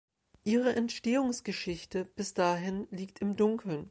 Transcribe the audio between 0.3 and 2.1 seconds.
Ihre Entstehungsgeschichte